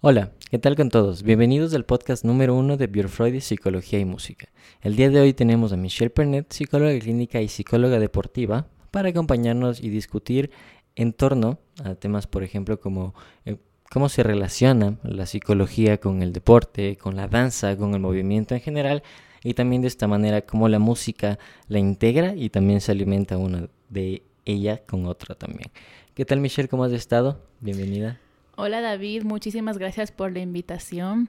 [0.00, 1.24] Hola, ¿qué tal con todos?
[1.24, 4.46] Bienvenidos al podcast número uno de Freud Psicología y Música.
[4.80, 9.82] El día de hoy tenemos a Michelle Pernet, psicóloga clínica y psicóloga deportiva, para acompañarnos
[9.82, 10.52] y discutir
[10.94, 13.12] en torno a temas, por ejemplo, como
[13.44, 13.56] eh,
[13.90, 18.60] cómo se relaciona la psicología con el deporte, con la danza, con el movimiento en
[18.60, 19.02] general,
[19.42, 23.66] y también de esta manera cómo la música la integra y también se alimenta una
[23.88, 25.72] de ella con otra también.
[26.14, 26.68] ¿Qué tal Michelle?
[26.68, 27.42] ¿Cómo has estado?
[27.58, 28.20] Bienvenida.
[28.60, 31.28] Hola David, muchísimas gracias por la invitación.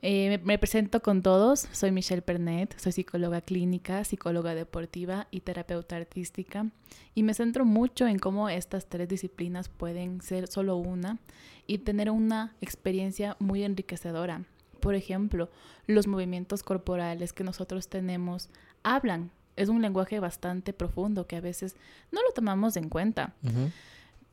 [0.00, 5.96] Eh, me, presento con todos, soy Michelle Pernet, soy psicóloga clínica, psicóloga deportiva y terapeuta
[5.96, 6.70] artística.
[7.16, 11.18] Y me centro mucho en cómo estas tres disciplinas pueden ser solo una
[11.66, 14.44] y tener una experiencia muy enriquecedora.
[14.78, 15.50] Por ejemplo,
[15.88, 18.50] los movimientos corporales que nosotros tenemos
[18.84, 21.74] hablan, es un lenguaje bastante profundo que a veces
[22.12, 23.34] no lo tomamos en cuenta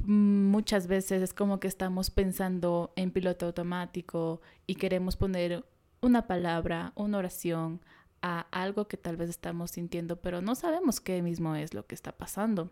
[0.08, 5.66] muchas veces es como que estamos pensando en piloto automático y queremos poner
[6.02, 7.82] una palabra, una oración
[8.22, 11.96] a algo que tal vez estamos sintiendo, pero no sabemos qué mismo es lo que
[11.96, 12.72] está pasando.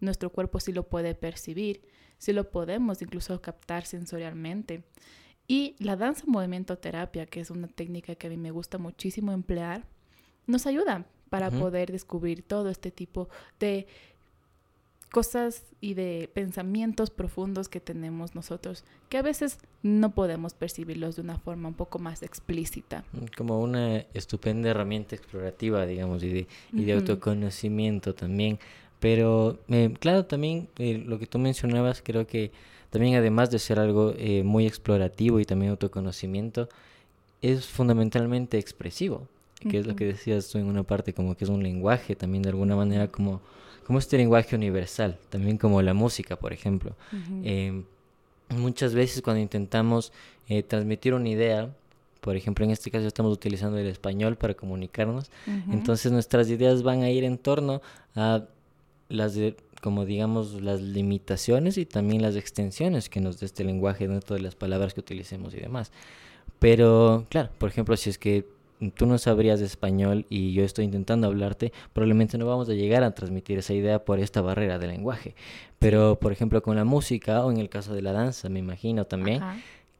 [0.00, 1.82] Nuestro cuerpo sí lo puede percibir,
[2.18, 4.84] sí lo podemos incluso captar sensorialmente.
[5.48, 9.32] Y la danza movimiento terapia, que es una técnica que a mí me gusta muchísimo
[9.32, 9.86] emplear,
[10.46, 13.28] nos ayuda para poder descubrir todo este tipo
[13.58, 13.86] de
[15.16, 21.22] cosas y de pensamientos profundos que tenemos nosotros, que a veces no podemos percibirlos de
[21.22, 23.02] una forma un poco más explícita.
[23.34, 28.58] Como una estupenda herramienta explorativa, digamos, y de, y de autoconocimiento también.
[29.00, 32.52] Pero, eh, claro, también eh, lo que tú mencionabas, creo que
[32.90, 36.68] también además de ser algo eh, muy explorativo y también autoconocimiento,
[37.40, 39.28] es fundamentalmente expresivo,
[39.60, 42.42] que es lo que decías tú en una parte, como que es un lenguaje también
[42.42, 43.40] de alguna manera como
[43.86, 46.96] como este lenguaje universal, también como la música, por ejemplo.
[47.44, 47.84] Em,
[48.48, 50.12] muchas veces cuando intentamos
[50.48, 51.72] eh, transmitir una idea,
[52.20, 55.30] por ejemplo, en este caso estamos utilizando el español para comunicarnos,
[55.70, 57.80] entonces nuestras ideas van a ir en torno
[58.16, 58.42] a
[59.08, 59.38] las
[59.80, 64.42] como digamos las limitaciones y también las extensiones que nos da este lenguaje dentro de
[64.42, 65.92] las palabras que utilicemos y demás.
[66.58, 68.48] Pero claro, por ejemplo, si es que
[68.94, 73.12] tú no sabrías español y yo estoy intentando hablarte, probablemente no vamos a llegar a
[73.12, 75.34] transmitir esa idea por esta barrera del lenguaje.
[75.78, 79.04] Pero, por ejemplo, con la música o en el caso de la danza, me imagino
[79.04, 79.42] también,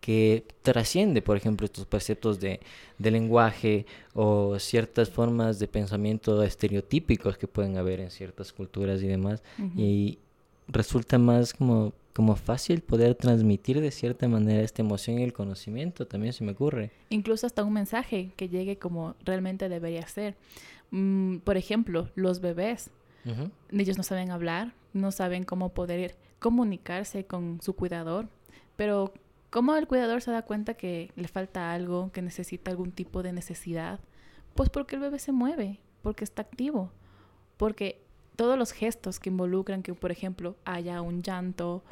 [0.00, 2.60] que trasciende, por ejemplo, estos preceptos de,
[2.98, 9.08] de, lenguaje o ciertas formas de pensamiento estereotípicos que pueden haber en ciertas culturas y
[9.08, 9.42] demás.
[9.76, 10.18] Y
[10.68, 16.06] resulta más como como fácil poder transmitir de cierta manera esta emoción y el conocimiento,
[16.06, 16.90] también se me ocurre.
[17.10, 20.34] Incluso hasta un mensaje que llegue como realmente debería ser.
[20.92, 22.88] Mm, por ejemplo, los bebés.
[23.70, 28.30] Ellos no saben hablar, no saben cómo poder comunicarse con su cuidador,
[28.76, 29.12] pero
[29.50, 33.34] ¿cómo el cuidador se da cuenta que le falta algo, que necesita algún tipo de
[33.34, 34.00] necesidad?
[34.54, 36.92] Pues porque el bebé se mueve, porque está activo,
[37.58, 38.05] porque
[38.36, 41.82] todos los gestos que involucran que, por ejemplo, haya un llanto,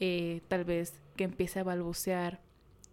[0.00, 2.40] eh, tal vez que empiece a balbucear,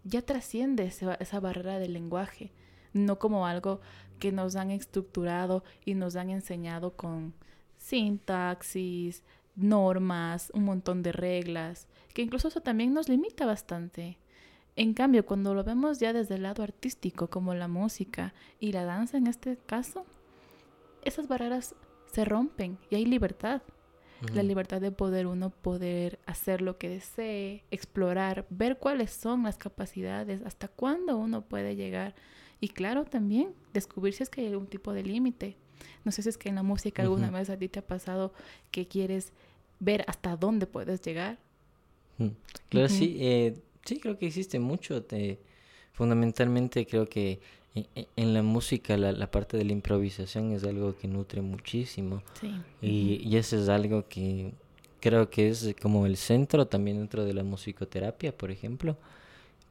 [0.03, 2.51] ya trasciende esa, barrera del lenguaje,
[2.93, 3.81] no como algo
[4.19, 7.33] que nos han estructurado y nos han enseñado con
[7.77, 9.23] sintaxis,
[9.55, 14.17] normas, un montón de reglas, que incluso eso también nos limita bastante.
[14.75, 18.83] En cambio, cuando lo vemos ya desde el lado artístico, como la música y la
[18.83, 20.05] danza en este caso,
[21.03, 21.75] esas barreras
[22.15, 23.61] se rompen y hay libertad.
[24.33, 29.57] La libertad de poder uno poder hacer lo que desee, explorar, ver cuáles son las
[29.57, 32.15] capacidades, hasta cuándo uno puede llegar.
[32.59, 35.57] Y claro, también descubrir si es que hay algún tipo de límite.
[36.05, 38.33] No sé si es que en la música alguna vez a ti te ha pasado
[38.71, 39.31] que quieres
[39.79, 41.37] ver hasta dónde puedes llegar.
[42.69, 45.01] Claro, sí, eh, sí, creo que existe mucho.
[45.01, 45.39] De,
[45.91, 47.41] fundamentalmente creo que
[48.15, 52.23] en la música la, parte de la improvisación es algo que nutre muchísimo.
[52.81, 54.53] Y, y, eso es algo que
[55.01, 58.97] creo que es como el centro también dentro de la musicoterapia, por ejemplo.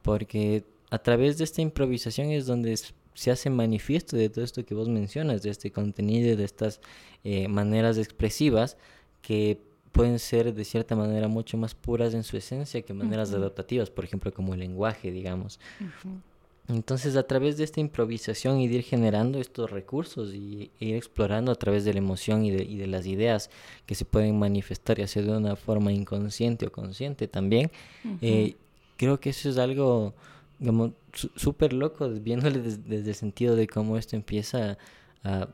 [0.01, 2.77] Porque a través de esta improvisación es donde
[3.15, 6.81] se hace manifiesto de todo esto que vos mencionas, de este contenido, de estas
[7.23, 8.77] eh, maneras expresivas
[9.21, 9.59] que
[9.91, 14.03] pueden ser de cierta manera mucho más puras en su esencia que maneras adaptativas, por
[14.03, 15.59] ejemplo, como el lenguaje, digamos.
[16.67, 21.51] Entonces, a través de esta improvisación y de ir generando estos recursos y ir explorando
[21.51, 23.51] a través de la emoción y de, las ideas
[23.85, 27.69] que se pueden manifestar, y hacer de una forma inconsciente o consciente también,
[28.21, 28.55] eh,
[28.97, 30.15] creo que eso es algo
[30.63, 34.77] como súper loco, viéndole desde el sentido de cómo esto empieza
[35.23, 35.47] a,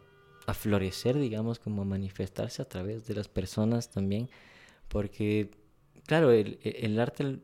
[0.53, 4.29] florecer, digamos, como a manifestarse a través de las personas también,
[4.89, 5.49] porque,
[6.05, 7.39] claro, el, el arte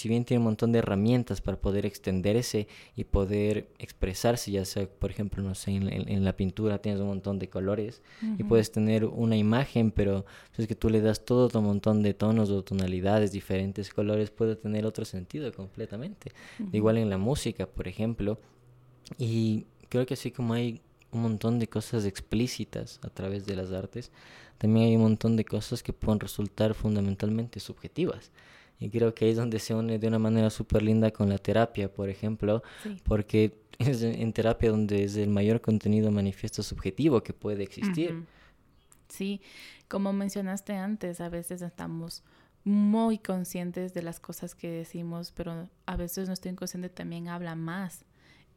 [0.00, 4.88] si bien tiene un montón de herramientas para poder extenderse y poder expresarse, ya sea,
[4.88, 8.00] por ejemplo, no sé, en, la pintura tienes un montón de colores
[8.38, 12.02] y puedes tener una imagen, pero si es que tú le das todo un montón
[12.02, 16.32] de tonos o tonalidades, diferentes colores, puede tener otro sentido completamente.
[16.72, 18.40] Igual en la música, por ejemplo,
[19.18, 20.80] y creo que así como hay
[21.12, 24.12] un montón de cosas explícitas a través de las artes,
[24.56, 28.30] también hay un montón de cosas que pueden resultar fundamentalmente subjetivas.
[28.80, 31.36] Y creo que ahí es donde se une de una manera súper linda con la
[31.36, 32.62] terapia, por ejemplo,
[33.04, 38.24] porque es en terapia donde es el mayor contenido manifiesto subjetivo que puede existir.
[39.08, 39.42] Sí,
[39.86, 42.22] como mencionaste antes, a veces estamos
[42.64, 48.04] muy conscientes de las cosas que decimos, pero a veces nuestro inconsciente también habla más.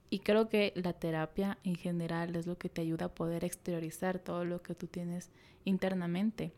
[0.09, 4.19] Y creo que la terapia en general es lo que te ayuda a poder exteriorizar
[4.19, 5.31] todo lo que tú tienes
[5.65, 6.53] internamente.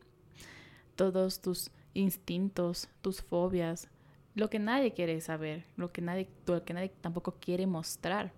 [0.95, 3.89] Todos tus instintos, tus fobias,
[4.35, 8.33] lo que nadie quiere saber, lo que nadie, lo que nadie tampoco quiere mostrar.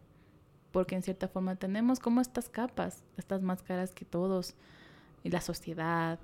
[0.72, 4.56] Porque en cierta forma tenemos como estas capas, estas máscaras que todos,
[5.24, 6.20] y la sociedad,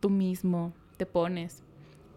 [0.00, 1.62] tú mismo, te pones.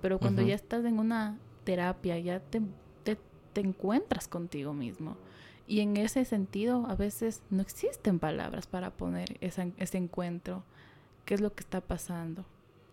[0.01, 2.61] Pero cuando ya estás en una terapia, ya te,
[3.03, 3.17] te,
[3.61, 5.17] encuentras contigo mismo.
[5.67, 10.63] Y en ese sentido, a veces no existen palabras para poner ese encuentro.
[11.25, 12.45] ¿Qué es lo que está pasando?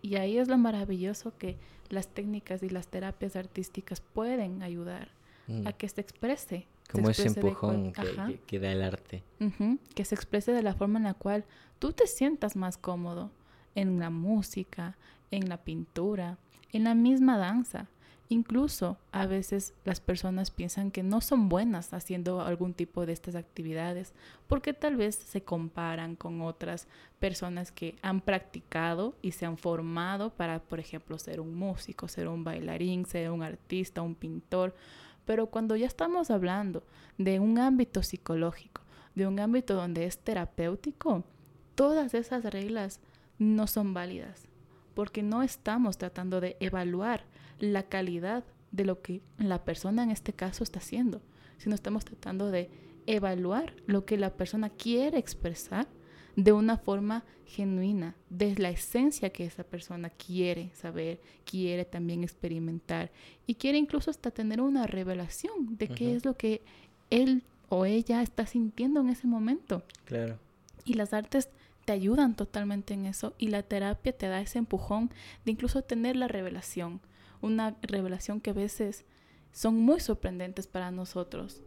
[0.03, 1.57] Y ahí es lo maravilloso que
[1.89, 5.09] las técnicas y las terapias artísticas pueden ayudar
[5.47, 5.73] a mm.
[5.77, 6.67] que se exprese.
[6.91, 9.23] Como ese empujón que, da el arte.
[9.95, 11.45] que se exprese de la forma en la cual
[11.79, 13.31] tú te sientas más cómodo
[13.73, 14.97] en la música,
[15.31, 16.37] en la pintura,
[16.73, 17.87] en la misma danza.
[18.29, 23.35] Incluso a veces las personas piensan que no son buenas haciendo algún tipo de estas
[23.35, 24.13] actividades
[24.47, 26.87] porque tal vez se comparan con otras
[27.19, 32.27] personas que han practicado y se han formado para, por ejemplo, ser un músico, ser
[32.27, 34.73] un bailarín, ser un artista, un pintor.
[35.25, 36.83] Pero cuando ya estamos hablando
[37.17, 38.81] de un ámbito psicológico,
[39.15, 41.23] de un ámbito donde es terapéutico,
[41.75, 42.99] todas esas reglas
[43.37, 44.47] no son válidas
[44.93, 47.23] porque no estamos tratando de evaluar
[47.71, 51.21] la calidad de lo que la persona en este caso está haciendo,
[51.57, 52.69] sino estamos tratando de
[53.05, 55.87] evaluar lo que la persona quiere expresar
[56.35, 63.11] de una forma genuina, de la esencia que esa persona quiere saber, quiere también experimentar
[63.45, 66.63] y quiere incluso hasta tener una revelación de qué es lo que
[67.11, 69.83] él o ella está sintiendo en ese momento.
[70.05, 70.39] Claro.
[70.85, 71.49] Y las artes
[71.85, 75.11] te ayudan totalmente en eso y la terapia te da ese empujón
[75.45, 77.01] de incluso tener la revelación
[77.43, 79.05] una revelación que a veces
[79.51, 81.61] son muy sorprendentes para nosotros.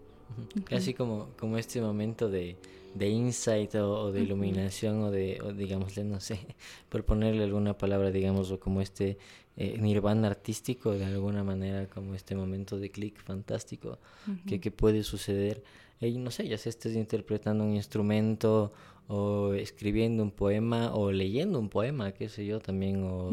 [0.64, 2.56] Casi como, como este momento de,
[2.94, 6.40] de insight o, de iluminación o de, o digámosle, no sé,
[6.88, 9.18] por ponerle alguna palabra, digamos, o como este
[9.56, 13.98] eh, nirvana artístico, de alguna manera, como este momento de clic fantástico
[14.46, 15.62] que, que, puede suceder.
[16.00, 18.72] Y no sé, ya sea estés interpretando un instrumento
[19.08, 23.30] o escribiendo un poema o leyendo un poema, qué sé yo, también, o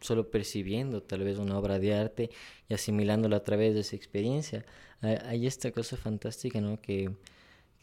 [0.00, 2.30] solo percibiendo tal vez una obra de arte
[2.68, 4.64] y asimilándola a través de esa experiencia.
[5.00, 6.80] Hay esta cosa fantástica, ¿no?
[6.80, 7.10] Que,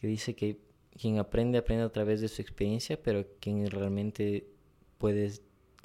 [0.00, 0.58] que dice que
[0.98, 4.46] quien aprende, aprende a través de su experiencia, pero quien realmente
[4.98, 5.32] puede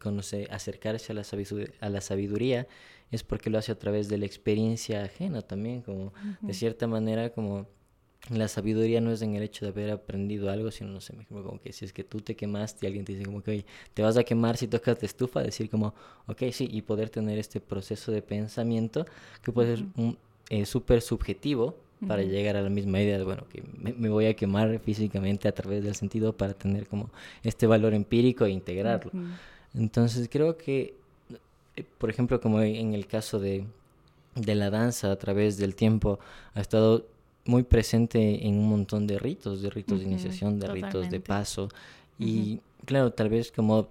[0.01, 2.68] conocer, acercarse a la, sabiduría, a la sabiduría
[3.12, 7.29] es porque lo hace a través de la experiencia ajena también, como de cierta manera
[7.29, 7.67] como
[8.30, 11.60] la sabiduría no es en el hecho de haber aprendido algo, sino, no sé, como
[11.60, 14.01] que si es que tú te quemaste y alguien te dice como que, oye, te
[14.01, 15.94] vas a quemar si tocas de estufa, decir como,
[16.27, 19.06] ok, sí, y poder tener este proceso de pensamiento
[19.42, 19.86] que puede ser
[20.50, 21.75] eh, súper subjetivo
[22.08, 25.53] para llegar a la misma idea de, bueno, que me, voy a quemar físicamente a
[25.53, 27.10] través del sentido para tener como
[27.44, 29.12] este valor empírico e integrarlo.
[29.74, 30.96] Entonces creo que,
[31.98, 33.65] por ejemplo, como en el caso de,
[34.36, 36.20] de la danza a través del tiempo,
[36.56, 37.06] ha estado
[37.45, 41.69] muy presente en un montón de ritos, de ritos de iniciación, de ritos de paso.
[42.17, 43.88] Y claro, tal vez como,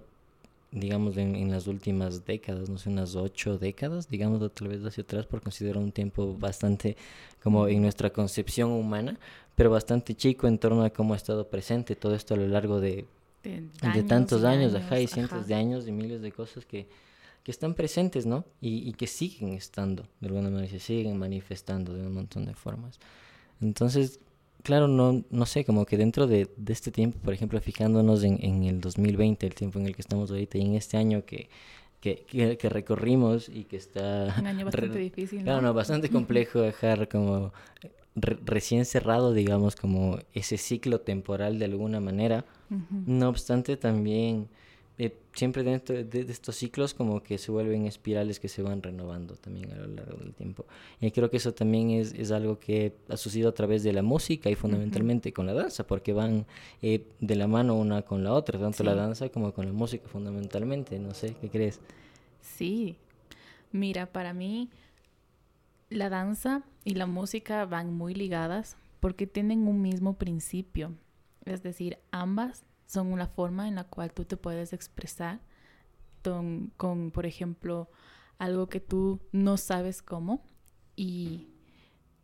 [0.71, 5.25] digamos, en, las últimas décadas, no sé, unas ocho décadas, digamos, tal vez hacia atrás,
[5.25, 6.97] por considerar un tiempo bastante
[7.43, 9.19] como en nuestra concepción humana,
[9.55, 12.79] pero bastante chico en torno a cómo ha estado presente todo esto a lo largo
[12.79, 13.05] de,
[13.43, 16.87] de, tantos años, ajá, y cientos de años y miles de cosas que,
[17.43, 18.45] que están presentes, ¿no?
[18.61, 22.55] Y, y que siguen estando, de alguna manera, se siguen manifestando de un montón de
[22.55, 22.99] formas.
[23.63, 24.19] Entonces,
[24.61, 28.37] claro, no, no sé, como que dentro de, de este tiempo, por ejemplo, fijándonos en,
[28.43, 31.49] en, el 2020, el tiempo en el que estamos ahorita, y en este año que,
[31.99, 34.35] que, que, recorrimos y que está...
[34.37, 35.39] Un año bastante difícil.
[35.39, 35.45] ¿no?
[35.45, 37.53] Claro, no, bastante complejo dejar como
[38.15, 42.45] recién cerrado, digamos, como ese ciclo temporal de alguna manera.
[42.89, 44.49] No obstante, también
[44.99, 49.35] eh, siempre dentro de, estos ciclos como que se vuelven espirales que se van renovando
[49.35, 50.65] también a lo largo del tiempo.
[51.01, 54.03] Y creo que eso también es, es algo que ha sucedido a través de la
[54.03, 56.45] música y fundamentalmente con la danza, porque van
[56.83, 60.07] eh, de la mano una con la otra, tanto la danza como con la música
[60.07, 60.99] fundamentalmente.
[60.99, 61.79] No sé, ¿qué crees?
[62.41, 62.97] Sí,
[63.71, 64.69] mira, para mí
[65.89, 70.93] la danza y la música van muy ligadas porque tienen un mismo principio.
[71.45, 75.39] Es decir, ambas son una forma en la cual tú te puedes expresar
[76.77, 77.89] con, por ejemplo,
[78.37, 80.41] algo que tú no sabes cómo
[80.95, 81.49] y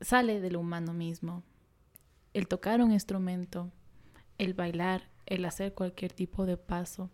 [0.02, 1.44] sale del humano mismo.
[2.34, 3.72] El tocar un instrumento,
[4.38, 7.10] el bailar, el hacer cualquier tipo de paso,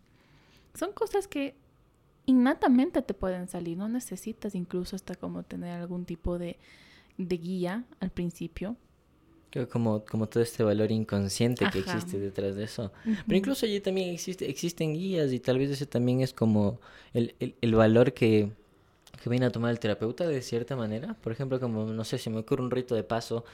[0.73, 1.57] son cosas que
[2.25, 6.59] innatamente te pueden salir, no necesitas incluso hasta como tener algún tipo de,
[7.17, 8.75] de guía al principio
[9.71, 12.91] como, como todo este valor inconsciente que existe detrás de eso.
[13.03, 16.79] Pero incluso allí también existe, existen guías y tal vez ese también es como
[17.13, 18.51] el, el, valor que,
[19.21, 21.15] que, viene a tomar el terapeuta de cierta manera.
[21.21, 23.45] Por ejemplo, como, no sé, si me ocurre un rito de paso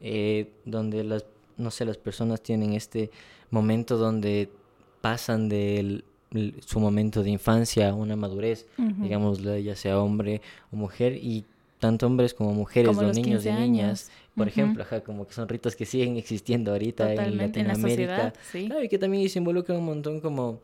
[0.00, 1.26] eh, donde las,
[1.58, 3.10] no sé, las personas tienen este
[3.50, 4.50] momento donde
[5.02, 6.02] pasan de
[6.64, 10.40] su momento de infancia a una madurez, digamos, ya sea hombre
[10.70, 11.44] o mujer, y
[11.80, 15.74] tanto hombres como mujeres, o niños y niñas, por ejemplo, ajá, como que son ritos
[15.74, 18.32] que siguen existiendo ahorita en Latinoamérica.
[18.54, 20.60] y que también se involucran un montón como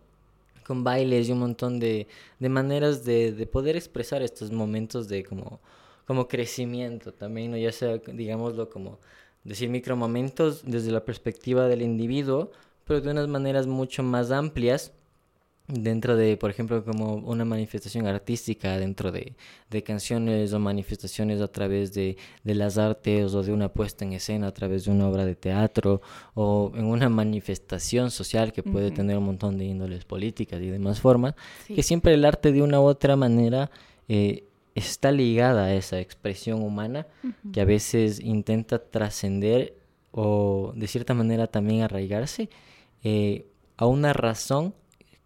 [0.64, 2.06] con bailes y un montón de,
[2.38, 5.60] de maneras de, de, poder expresar estos momentos de como,
[6.06, 7.56] como crecimiento también, ¿no?
[7.56, 8.98] ya sea, digámoslo, como
[9.44, 12.50] decir micromomentos desde la perspectiva del individuo,
[12.84, 14.92] pero de unas maneras mucho más amplias
[15.68, 19.34] dentro de, por ejemplo, como una manifestación artística dentro de,
[19.70, 24.12] de canciones o manifestaciones a través de, de, las artes o de una puesta en
[24.12, 26.00] escena a través de una obra de teatro
[26.34, 31.00] o en una manifestación social que puede tener un montón de índoles políticas y demás
[31.00, 31.34] formas,
[31.66, 33.70] que siempre el arte de una u otra manera
[34.08, 34.44] eh,
[34.76, 37.06] está ligada a esa expresión humana
[37.52, 39.74] que a veces intenta trascender
[40.12, 42.50] o de cierta manera también arraigarse
[43.02, 43.46] eh,
[43.76, 44.74] a una razón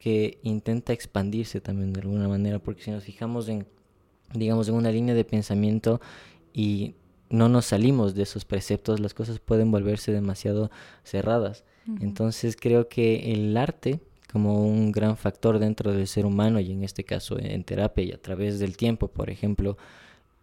[0.00, 3.66] que intenta expandirse también de alguna manera, porque si nos fijamos en,
[4.32, 6.00] digamos, en una línea de pensamiento
[6.54, 6.94] y
[7.28, 10.70] no nos salimos de esos preceptos, las cosas pueden volverse demasiado
[11.04, 11.64] cerradas.
[12.00, 14.00] Entonces creo que el arte,
[14.32, 18.12] como un gran factor dentro del ser humano, y en este caso en terapia y
[18.12, 19.76] a través del tiempo, por ejemplo,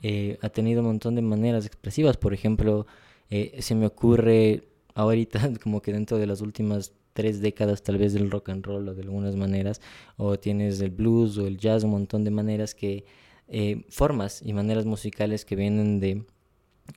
[0.04, 2.18] eh, ha tenido un montón de maneras expresivas.
[2.18, 2.86] Por ejemplo,
[3.30, 8.14] eh, se me ocurre ahorita, como que dentro de las últimas tres décadas tal vez
[8.14, 9.82] del rock and roll o de algunas maneras,
[10.18, 13.06] o tienes el blues o el jazz, un montón de maneras que,
[13.48, 16.28] eh, formas y maneras musicales que vienen de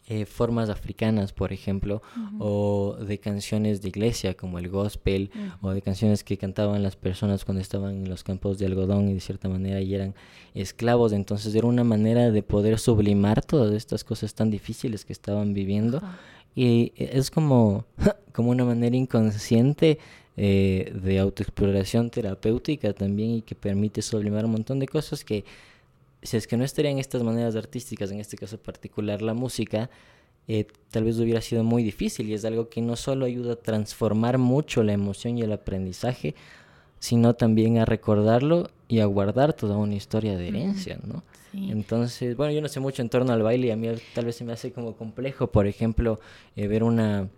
[0.09, 2.03] eh, formas africanas, por ejemplo,
[2.39, 5.31] o de canciones de iglesia como el gospel,
[5.63, 9.15] o de canciones que cantaban las personas cuando estaban en los campos de algodón y
[9.15, 10.15] de cierta manera y eran
[10.55, 11.13] esclavos.
[11.13, 16.03] Entonces era una manera de poder sublimar todas estas cosas tan difíciles que estaban viviendo.
[16.63, 17.87] Y es como,
[18.35, 19.99] como una manera inconsciente
[20.37, 25.47] eh, de autoexploración terapéutica también y que permite sublimar un montón de cosas que
[26.23, 29.89] si es que no estarían estas maneras artísticas, en este caso particular la música,
[30.49, 33.57] eh, tal vez hubiera sido muy difícil y es algo que no solo ayuda a
[33.57, 36.35] transformar mucho la emoción y el aprendizaje,
[36.99, 41.23] sino también a recordarlo y a guardar toda una historia de herencia, ¿no?
[41.53, 44.37] Entonces, bueno, yo no sé mucho en torno al baile y a mí tal vez
[44.37, 46.21] se me hace como complejo, por ejemplo,
[46.57, 47.29] eh, ver una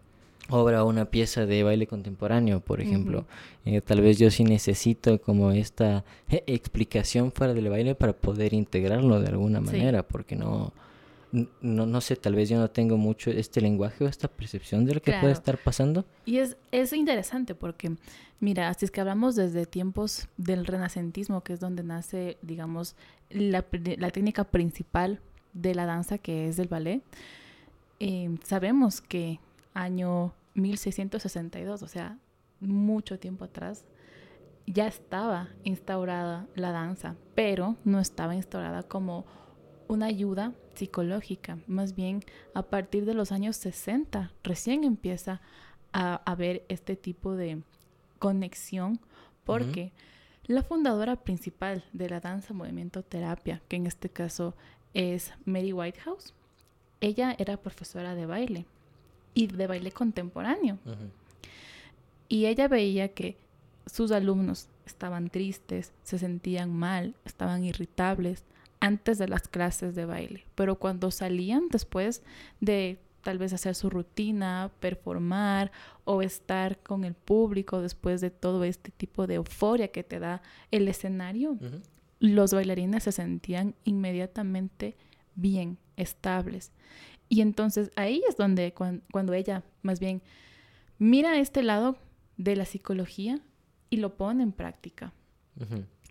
[0.48, 3.26] obra o una pieza de baile contemporáneo, por ejemplo.
[3.64, 9.20] Eh, tal vez yo sí necesito como esta explicación fuera del baile para poder integrarlo
[9.20, 10.72] de alguna manera, porque no,
[11.32, 14.94] no, no sé, tal vez yo no tengo mucho este lenguaje o esta percepción de
[14.94, 16.04] lo que puede estar pasando.
[16.26, 17.96] Y es, es interesante porque,
[18.38, 22.96] mira, si es que hablamos desde tiempos del renacentismo, que es donde nace, digamos,
[23.30, 23.64] la,
[23.96, 25.20] la técnica principal
[25.54, 27.02] de la danza, que es el ballet,
[27.98, 29.40] eh, sabemos que
[29.72, 32.18] año 1662, o sea,
[32.60, 33.86] mucho tiempo atrás,
[34.66, 39.24] ya estaba instaurada la danza, pero no estaba instaurada como
[39.88, 41.58] una ayuda psicológica.
[41.66, 42.22] Más bien,
[42.54, 45.40] a partir de los años 60, recién empieza
[45.92, 47.62] a haber este tipo de
[48.18, 49.00] conexión,
[49.44, 49.92] porque
[50.46, 54.54] la fundadora principal de la danza movimiento terapia, que en este caso
[54.94, 56.34] es Mary Whitehouse,
[57.00, 58.66] ella era profesora de baile
[59.34, 60.78] y de baile contemporáneo.
[62.28, 63.36] Y ella veía que
[63.86, 68.44] sus alumnos estaban tristes, se sentían mal, estaban irritables
[68.82, 72.24] antes de las clases de baile, pero cuando salían después
[72.60, 75.70] de tal vez hacer su rutina, performar
[76.04, 80.42] o estar con el público después de todo este tipo de euforia que te da
[80.72, 81.56] el escenario,
[82.18, 84.96] los bailarines se sentían inmediatamente
[85.36, 86.72] bien, estables.
[87.28, 90.22] Y entonces ahí es donde cuando, ella más bien
[90.98, 91.98] mira este lado
[92.36, 93.38] de la psicología
[93.90, 95.12] y lo pone en práctica.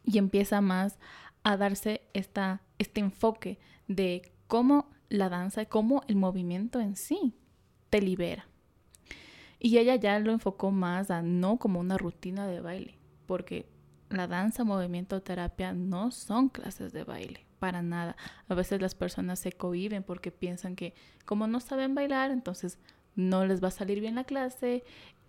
[0.06, 0.98] Y empieza más
[1.44, 7.34] a darse esta, este enfoque de cómo la danza, cómo el movimiento en sí
[7.90, 8.48] te libera.
[9.60, 13.68] Y ella ya lo enfocó más a no como una rutina de baile, porque
[14.10, 18.16] la danza, movimiento, terapia no son clases de baile para nada.
[18.48, 20.96] A veces las personas se cohiben porque piensan que
[21.26, 22.80] como no saben bailar, entonces
[23.16, 24.84] no les va a salir bien la clase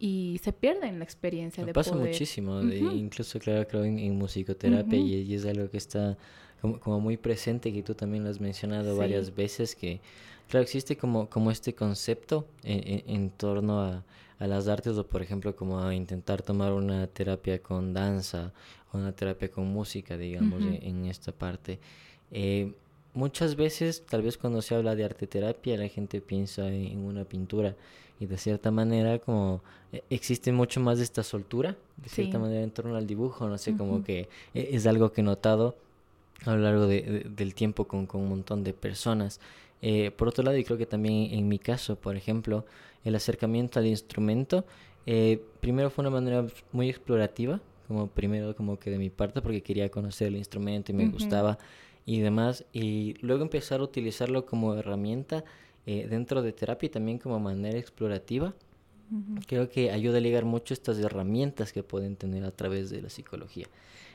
[0.04, 5.46] y se pierden la experiencia de pasa muchísimo, incluso claro, creo en, musicoterapia y, es
[5.46, 6.18] algo que está
[6.60, 10.00] como, muy presente, que tú también lo has mencionado varias veces, que
[10.48, 14.04] claro, existe como, como este concepto en, torno a,
[14.40, 18.52] a, las artes o por ejemplo como a intentar tomar una terapia con danza
[18.92, 21.78] o una terapia con música, digamos, en esta parte.
[22.32, 22.72] Eh,
[23.14, 27.24] muchas veces, tal vez cuando se habla de arte terapia, la gente piensa en una
[27.24, 27.76] pintura
[28.20, 32.62] y de cierta manera como eh, existe mucho más de esta soltura, de cierta manera
[32.62, 35.76] en torno al dibujo, no sé, como que e, es algo que he notado
[36.44, 39.40] a lo largo de, del tiempo con, con, un montón de personas.
[39.80, 42.64] Eh, por otro lado, y creo que también en mi caso, por ejemplo,
[43.04, 44.64] el acercamiento al instrumento,
[45.60, 49.90] primero fue una manera muy explorativa, como primero como que de mi parte, porque quería
[49.90, 51.58] conocer el instrumento y me gustaba
[52.04, 55.44] y demás, y luego empezar a utilizarlo como herramienta
[55.86, 58.54] eh, dentro de terapia y también como manera explorativa.
[59.46, 63.10] Creo que ayuda a ligar mucho estas herramientas que pueden tener a través de la
[63.10, 63.66] psicología.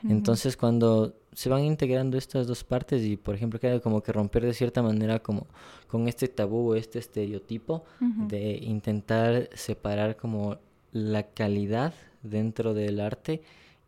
[0.02, 4.44] Entonces, cuando se van integrando estas dos partes y, por ejemplo, queda como que romper
[4.44, 5.46] de cierta manera como
[5.86, 10.58] con este tabú o este estereotipo de intentar separar como
[10.90, 13.42] la calidad dentro del arte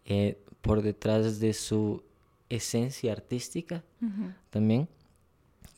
[0.05, 2.03] eh, por detrás de su
[2.51, 3.83] esencia artística
[4.51, 4.89] también.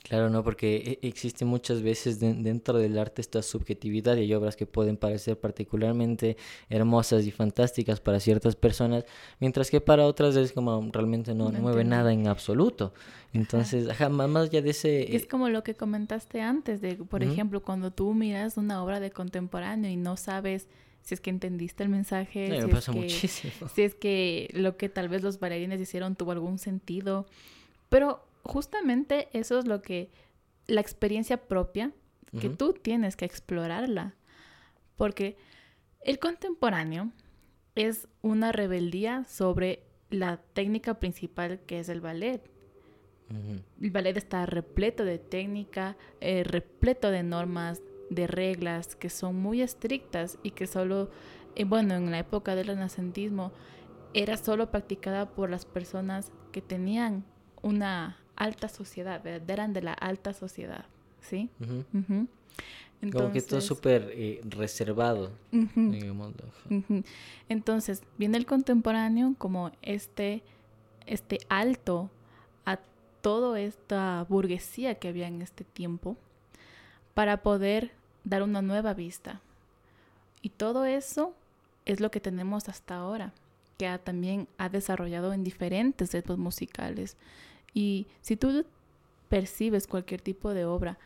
[0.02, 0.42] Claro, ¿no?
[0.42, 4.96] Porque e, existe muchas veces dentro del arte esta subjetividad y hay obras que pueden
[4.96, 6.36] parecer particularmente
[6.68, 9.04] hermosas y fantásticas para ciertas personas,
[9.38, 12.92] mientras que para otras es como realmente no, mueve nada en absoluto.
[13.32, 15.14] Entonces, ajá, más allá de ese...
[15.14, 19.10] Es como lo que comentaste antes, de, por ejemplo, cuando tú miras una obra de
[19.10, 20.66] contemporáneo y no sabes
[21.02, 23.68] si es que entendiste el mensaje, si, es que, muchísimo.
[23.74, 27.26] si es que lo que tal vez los bailarines hicieron tuvo algún sentido.
[27.88, 30.10] Pero justamente eso es lo que,
[30.66, 31.92] la experiencia propia,
[32.40, 34.14] que tú tienes que explorarla.
[34.96, 35.36] Porque
[36.02, 37.12] el contemporáneo
[37.74, 42.42] es una rebeldía sobre la técnica principal que es el ballet.
[43.80, 49.62] El ballet está repleto de técnica, eh, repleto de normas, de reglas que son muy
[49.62, 51.10] estrictas y que solo,
[51.54, 53.52] eh, bueno, en la época del renacentismo
[54.14, 57.24] era solo practicada por las personas que tenían
[57.62, 60.86] una alta sociedad, eran de la alta sociedad,
[61.20, 61.50] ¿sí?
[63.00, 65.32] Entonces, Como que todo súper eh, reservado.
[67.48, 70.42] Entonces, viene el contemporáneo como este,
[71.06, 72.10] este alto
[72.64, 72.78] a
[73.20, 76.16] toda esta burguesía que había en este tiempo
[77.14, 77.92] para poder
[78.24, 79.40] dar una nueva vista.
[80.40, 81.34] Y todo eso
[81.84, 83.32] es lo que tenemos hasta ahora,
[83.78, 87.16] que también ha desarrollado en diferentes ritmos musicales.
[87.74, 88.64] Y si tú
[89.28, 90.98] percibes cualquier tipo de obra,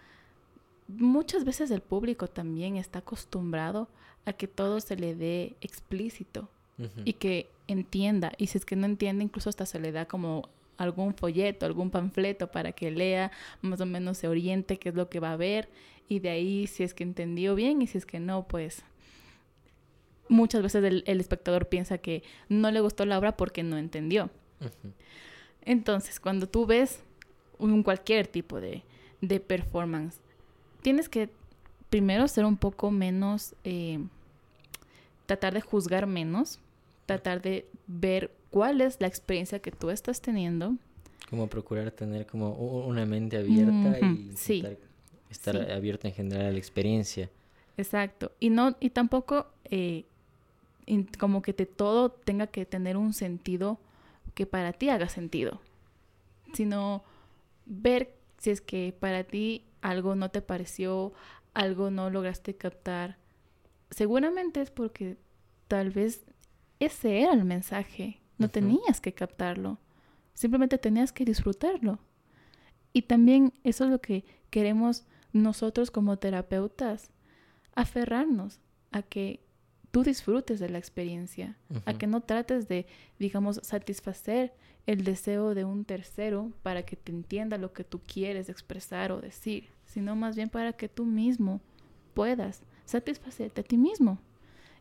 [0.89, 3.89] muchas veces el público también está acostumbrado
[4.25, 6.49] a que todo se le dé explícito
[7.05, 8.33] y que entienda.
[8.37, 11.91] Y si es que no entiende, incluso hasta se le da como algún folleto, algún
[11.91, 13.31] panfleto para que lea,
[13.63, 15.69] más o menos se oriente qué es lo que va a ver
[16.09, 18.85] y de ahí si es que entendió bien y si es que no, pues
[20.29, 24.31] muchas veces el, espectador piensa que no le gustó la obra porque no entendió.
[25.63, 27.01] Entonces, cuando tú ves
[27.59, 28.83] un cualquier tipo de,
[29.21, 30.21] de performance,
[30.83, 31.31] tienes que
[31.91, 34.01] primero ser un poco menos, eh,
[35.27, 36.61] tratar de juzgar menos,
[37.07, 40.77] tratar de ver cuál es la experiencia que tú estás teniendo.
[41.29, 44.65] Como procurar tener como una mente abierta y sí
[45.29, 47.29] estar abierto en general a la experiencia.
[47.77, 48.33] Exacto.
[48.41, 50.07] Y no, y tampoco eh,
[51.19, 53.79] como que te, todo tenga que tener un sentido
[54.33, 55.61] que para ti haga sentido.
[56.55, 57.05] Sino
[57.67, 61.13] ver si es que para ti algo no te pareció,
[61.53, 63.19] algo no lograste captar.
[63.91, 65.19] Seguramente es porque
[65.69, 66.25] tal vez
[66.81, 68.23] ese era el mensaje.
[68.39, 69.79] No tenías que captarlo.
[70.35, 71.99] Simplemente tenías que disfrutarlo.
[72.93, 77.11] Y también eso es lo que queremos nosotros como terapeutas
[77.75, 79.41] aferrarnos a que
[79.91, 82.87] tú disfrutes de la experiencia, a que no trates de,
[83.19, 84.55] digamos, satisfacer
[84.87, 89.21] el deseo de un tercero para que te entienda lo que tú quieres expresar o
[89.21, 91.61] decir, sino más bien para que tú mismo
[92.15, 94.19] puedas satisfacerte a ti mismo.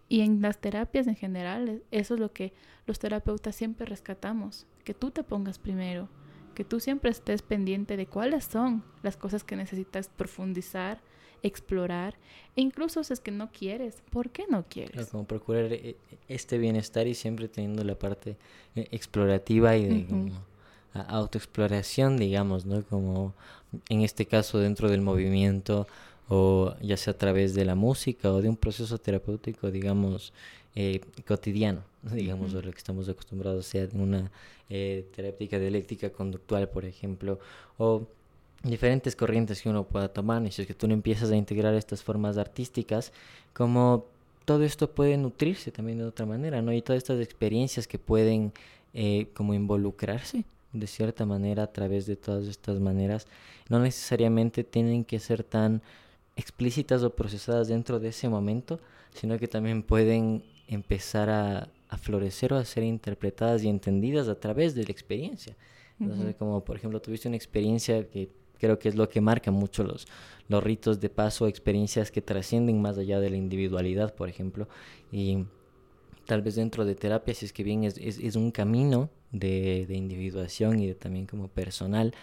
[0.08, 2.54] Y en las terapias en general, eso es lo que
[2.86, 6.10] los terapeutas siempre rescatamos, que tú te pongas primero,
[6.54, 11.02] que tú siempre estés pendiente de cuáles son las cosas que necesitas profundizar,
[11.44, 12.16] explorar,
[12.56, 15.08] e incluso si es que no quieres, ¿por qué no quieres?
[15.08, 15.96] como procurar eh,
[16.28, 18.38] este bienestar y siempre teniendo la parte
[18.76, 20.32] explorativa y de
[20.94, 22.84] autoexploración, digamos, ¿no?
[22.84, 23.34] Como
[23.90, 25.88] en este caso dentro del movimiento
[26.28, 30.34] o ya sea a través de la música o de un proceso terapéutico, digamos,
[30.76, 34.32] eh, cotidiano, digamos, o lo que estamos acostumbrados, sea de una
[34.70, 37.40] eh, terapéutica dialéctica conductual, por ejemplo,
[37.78, 38.08] o
[38.64, 41.74] diferentes corrientes que uno pueda tomar, y si es que tú no empiezas a integrar
[41.76, 43.14] estas formas artísticas,
[43.54, 44.06] como
[44.46, 46.74] todo esto puede nutrirse también de otra manera, ¿no?
[46.74, 48.54] Y todas estas experiencias que pueden
[48.94, 53.28] eh, como involucrarse de cierta manera a través de todas estas maneras,
[53.70, 55.82] no necesariamente tienen que ser tan
[56.36, 58.80] explícitas o procesadas dentro de ese momento,
[59.14, 64.76] sino que también pueden empezar a, florecer o a ser interpretadas y entendidas a través
[64.76, 65.56] de la experiencia.
[65.98, 68.28] Entonces, como por ejemplo tuviste una experiencia que
[68.60, 70.06] creo que es lo que marca mucho los,
[70.50, 74.68] los ritos de paso, experiencias que trascienden más allá de la individualidad, por ejemplo,
[75.10, 75.46] y
[76.26, 79.96] tal vez dentro de terapia, si es que bien es, es, un camino de, de,
[79.96, 82.14] individuación y de, también como personal,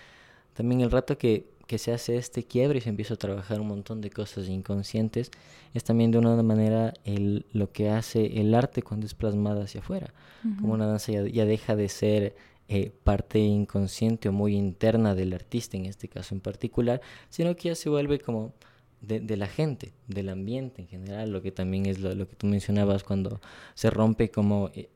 [0.55, 3.69] también el rato que que se hace este quiebre y se empieza a trabajar un
[3.69, 5.31] montón de cosas inconscientes,
[5.75, 9.81] es también de una manera el, lo que hace el arte cuando es plasmada hacia
[9.81, 10.13] afuera.
[10.61, 12.35] Como una danza ya, deja de ser
[12.69, 17.69] eh, parte inconsciente o muy interna del artista, en este caso en particular, sino que
[17.69, 18.53] ya se vuelve como
[19.01, 23.05] de, la gente, del ambiente en general, lo que también es lo, que tú mencionabas
[23.05, 23.41] cuando
[23.75, 24.71] se rompe como...
[24.75, 24.89] Eh,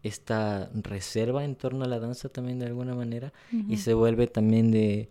[0.00, 4.70] esta reserva en torno a la danza también de alguna manera y se vuelve también
[4.70, 5.08] de,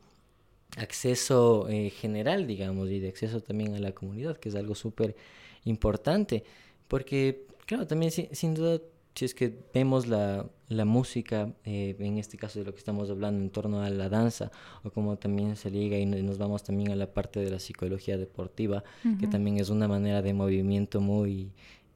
[0.75, 5.15] acceso eh, general, digamos, y de acceso también a la comunidad, que es algo súper
[5.63, 6.43] importante,
[6.87, 8.79] porque, claro, también sin duda,
[9.15, 13.09] si es que vemos la, la música, eh, en este caso de lo que estamos
[13.09, 14.51] hablando en torno a la danza,
[14.83, 18.17] o como también se liga y nos vamos también a la parte de la psicología
[18.17, 18.83] deportiva,
[19.19, 21.51] que también es una manera de movimiento muy,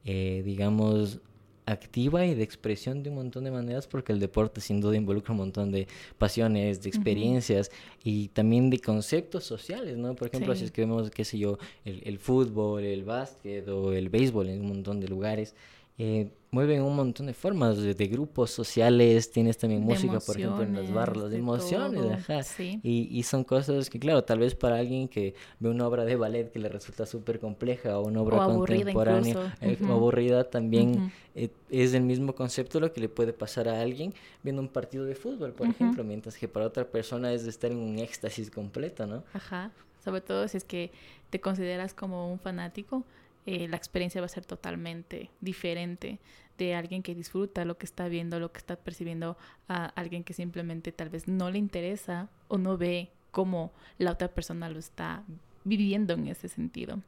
[0.05, 1.19] eh, digamos,
[1.65, 5.31] activa y de expresión de un montón de maneras porque el deporte sin duda involucra
[5.31, 7.71] un montón de pasiones, de experiencias
[8.03, 10.15] y también de conceptos sociales, ¿no?
[10.15, 13.93] Por ejemplo, si es que vemos, qué sé yo, el, el, fútbol, el básquet o
[13.93, 15.55] el béisbol en un montón de lugares,
[15.97, 20.75] eh, mueven un montón de formas, de, grupos sociales, tienes también música, por ejemplo, en
[20.75, 22.41] las barras, de, emociones, ajá.
[22.59, 26.17] Y, y, son cosas que, claro, tal vez para alguien que ve una obra de
[26.17, 31.93] ballet que le resulta súper compleja o una obra contemporánea eh, aburrida, también eh, es
[31.93, 35.53] el mismo concepto lo que le puede pasar a alguien viendo un partido de fútbol,
[35.53, 39.23] por ejemplo, mientras que para otra persona es de estar en un éxtasis completo, ¿no?
[39.33, 39.71] Ajá,
[40.03, 40.91] sobre todo si es que
[41.29, 43.05] te consideras como un fanático
[43.45, 46.19] eh, la experiencia va a ser totalmente diferente
[46.57, 50.33] de alguien que disfruta lo que está viendo, lo que está percibiendo, a alguien que
[50.33, 55.23] simplemente tal vez no le interesa o no ve cómo la otra persona lo está
[55.63, 56.99] viviendo en ese sentido.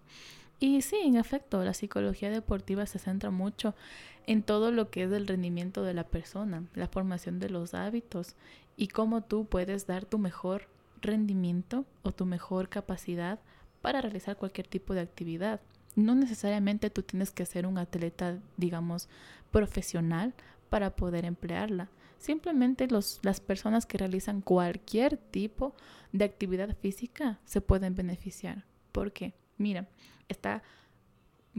[0.60, 3.76] Y sí, en efecto, la psicología deportiva se centra mucho
[4.26, 8.36] en todo lo que es el rendimiento de la persona, la formación de los hábitos
[8.78, 10.68] y cómo tú puedes dar tu mejor
[11.02, 13.40] rendimiento o tu mejor capacidad
[13.82, 15.60] para realizar cualquier tipo de actividad.
[15.96, 19.10] No necesariamente tú tienes que ser un atleta, digamos,
[19.52, 20.34] profesional
[20.70, 21.90] para poder emplearla.
[22.18, 25.76] Simplemente los, las personas que realizan cualquier tipo
[26.12, 28.66] de actividad física se pueden beneficiar.
[28.92, 29.34] ¿Por qué?
[29.58, 29.88] Mira,
[30.30, 30.64] está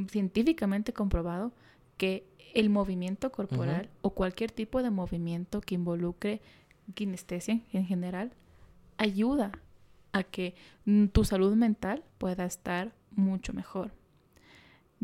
[0.08, 1.52] científicamente comprobado
[1.96, 6.40] que el movimiento corporal o cualquier tipo de movimiento que involucre
[6.94, 8.32] kinestesia en general
[8.96, 9.52] ayuda
[10.12, 10.54] a que
[11.12, 13.92] tu salud mental pueda estar mucho mejor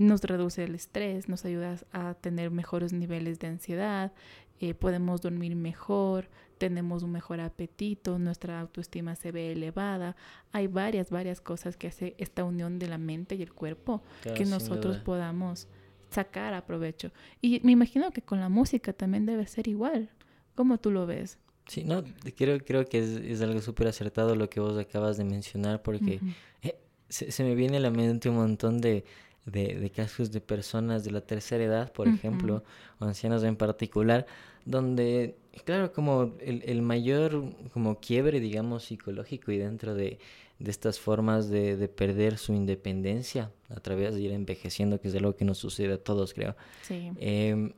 [0.01, 4.13] nos reduce el estrés, nos ayuda a tener mejores niveles de ansiedad,
[4.59, 10.17] eh, podemos dormir mejor, tenemos un mejor apetito, nuestra autoestima se ve elevada.
[10.53, 14.03] Hay varias, varias cosas que hace esta unión de la mente y el cuerpo
[14.37, 15.69] que nosotros podamos
[16.11, 17.13] sacar a provecho.
[17.43, 20.11] Y me imagino que con la música también debe ser igual.
[20.55, 21.39] ¿Cómo tú lo ves?
[21.67, 22.05] Sí, no,
[22.37, 22.99] creo, creo que
[23.31, 26.21] es, algo súper acertado lo que vos acabas de mencionar porque
[26.63, 29.05] eh, se, se, me viene a la mente un montón de,
[29.47, 32.63] de, casos de personas de la tercera edad, por ejemplo,
[32.99, 34.27] o ancianos en particular,
[34.65, 40.19] donde, claro, como el, el, mayor como quiebre, digamos, psicológico y dentro de,
[40.59, 45.15] de estas formas de, de, perder su independencia a través de ir envejeciendo, que es
[45.15, 46.55] algo que nos sucede a todos, creo.
[46.83, 47.11] Sí.
[47.17, 47.73] Eh,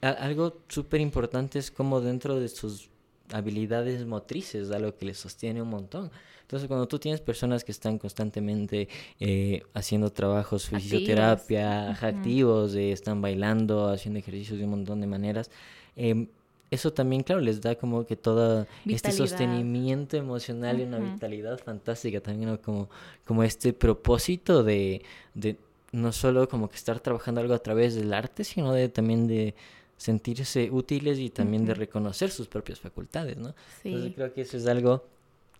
[0.00, 2.89] algo súper importante es como dentro de sus
[3.32, 6.10] habilidades motrices, algo que les sostiene un montón.
[6.42, 8.88] Entonces, cuando tú tienes personas que están constantemente
[9.20, 15.50] eh, haciendo trabajos, fisioterapia, activos, eh, están bailando, haciendo ejercicios de un montón de maneras,
[15.94, 16.26] eh,
[16.70, 22.20] eso también, claro, les da como que todo este sostenimiento emocional y una vitalidad fantástica
[22.20, 22.88] también, como,
[23.24, 25.02] como este propósito de,
[25.34, 25.56] de
[25.92, 29.54] no solo como que estar trabajando algo a través del arte, sino de también de
[30.00, 33.54] sentirse útiles y también de reconocer sus propias facultades, ¿no?
[33.82, 33.90] Sí.
[33.90, 35.04] Entonces creo que eso es algo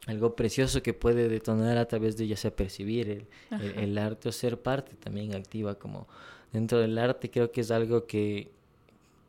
[0.06, 3.26] algo precioso que puede detonar a través de ya sea percibir el,
[3.76, 6.08] el, arte o ser parte también activa como
[6.54, 8.50] dentro del arte creo que es algo que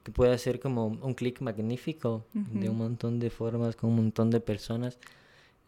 [0.06, 4.32] que puede hacer como un clic magnífico de un montón de formas con un montón
[4.32, 4.98] de personas.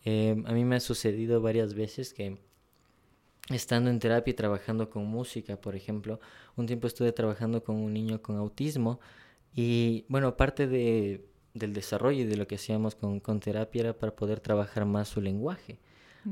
[0.06, 2.40] Eh, a mí me ha sucedido varias veces que
[3.50, 6.20] estando en terapia y trabajando con música, por ejemplo,
[6.56, 9.00] un tiempo estuve trabajando con un niño con autismo
[9.56, 13.94] y bueno, parte de, del desarrollo y de lo que hacíamos con, con terapia era
[13.94, 15.80] para poder trabajar más su lenguaje,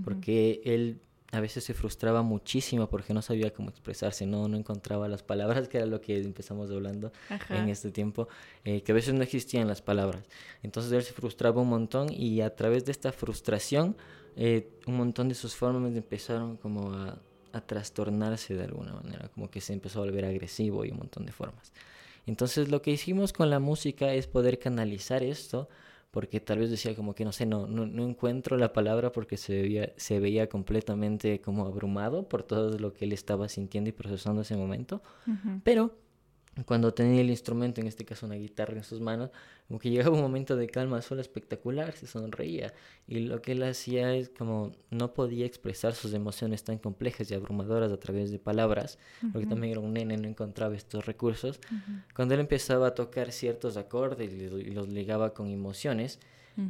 [0.03, 5.07] porque él a veces se frustraba muchísimo porque no sabía cómo expresarse, no, no encontraba
[5.07, 7.11] las palabras, que era lo que empezamos hablando
[7.49, 8.27] en este tiempo,
[8.65, 10.23] eh, que a veces no existían las palabras.
[10.61, 13.95] Entonces él se frustraba un montón y a través de esta frustración,
[14.35, 17.21] eh, un montón de sus formas empezaron como a,
[17.53, 21.25] a trastornarse de alguna manera, como que se empezó a volver agresivo y un montón
[21.25, 21.71] de formas.
[22.25, 25.69] Entonces lo que hicimos con la música es poder canalizar esto
[26.11, 29.37] porque tal vez decía como que no sé, no, no, no, encuentro la palabra porque
[29.37, 33.93] se veía, se veía completamente como abrumado por todo lo que él estaba sintiendo y
[33.93, 35.01] procesando ese momento.
[35.63, 35.95] Pero
[36.65, 39.31] cuando tenía el instrumento, en este caso una guitarra en sus manos,
[39.67, 42.73] como que llegaba un momento de calma solo espectacular, se sonreía.
[43.07, 47.35] Y lo que él hacía es como no podía expresar sus emociones tan complejas y
[47.35, 48.99] abrumadoras a través de palabras,
[49.31, 51.59] porque también era un nene, no encontraba estos recursos.
[52.13, 56.19] Cuando él empezaba a tocar ciertos acordes y los ligaba con emociones,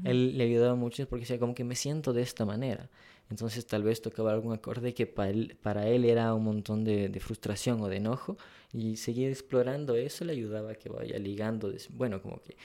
[0.03, 2.87] él le ayudaba mucho porque decía como que me siento de esta manera.
[3.31, 7.81] Entonces tal vez tocaba algún acorde que para él, era un montón de, de, frustración
[7.81, 8.37] o de enojo
[8.73, 12.57] y seguir explorando eso le ayudaba a que vaya ligando, bueno, como que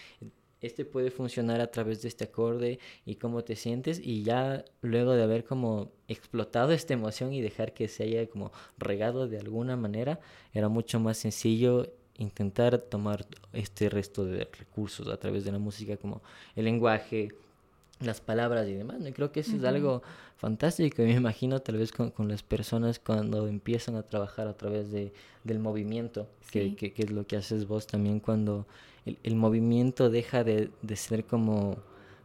[0.61, 5.12] este puede funcionar a través de este acorde y cómo te sientes y ya luego
[5.12, 9.76] de haber como explotado esta emoción y dejar que se haya como regado de alguna
[9.76, 10.20] manera,
[10.52, 15.96] era mucho más sencillo intentar tomar este resto de recursos a través de la música
[15.96, 16.22] como
[16.55, 17.29] el lenguaje,
[18.00, 19.00] las palabras y demás.
[19.00, 19.09] ¿no?
[19.09, 20.02] Y creo que eso es algo
[20.37, 21.02] fantástico.
[21.02, 24.90] Y me imagino tal vez con, con, las personas cuando empiezan a trabajar a través
[24.90, 25.12] de,
[25.44, 28.66] del movimiento, que, que, que, es lo que haces vos también cuando
[29.04, 31.76] el, el movimiento deja de, de, ser como,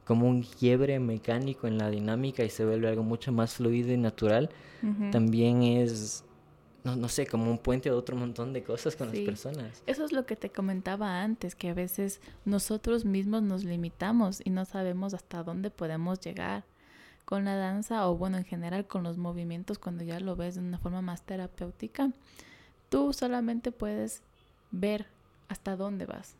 [0.05, 3.97] como un quiebre mecánico en la dinámica y se vuelve algo mucho más fluido y
[3.97, 4.49] natural.
[5.11, 6.23] También es
[6.83, 9.83] no, no sé, como un puente a otro montón de cosas con las personas.
[9.85, 14.49] Eso es lo que te comentaba antes, que a veces nosotros mismos nos limitamos y
[14.49, 16.63] no sabemos hasta dónde podemos llegar
[17.25, 20.61] con la danza o bueno, en general con los movimientos cuando ya lo ves de
[20.61, 22.11] una forma más terapéutica.
[22.89, 24.21] Tú solamente puedes
[24.71, 25.05] ver
[25.47, 26.35] hasta dónde vas,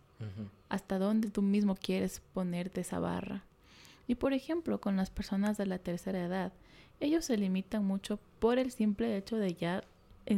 [0.70, 3.44] hasta dónde tú mismo quieres ponerte esa barra.
[4.08, 6.52] Y por ejemplo, con las personas de la tercera edad,
[7.00, 9.84] ellos se limitan mucho por el simple hecho de ya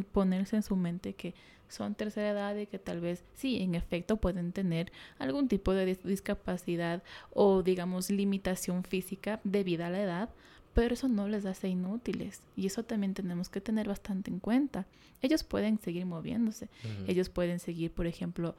[0.01, 1.35] ponerse en su mente que
[1.67, 5.97] son tercera edad y que tal vez sí, en efecto pueden tener algún tipo de
[6.03, 10.29] discapacidad o digamos limitación física debido a la edad,
[10.73, 12.41] pero eso no les hace inútiles.
[12.55, 14.85] Y eso también tenemos que tener bastante en cuenta.
[15.21, 16.69] Ellos pueden seguir moviéndose,
[17.07, 18.55] ellos pueden seguir, por ejemplo,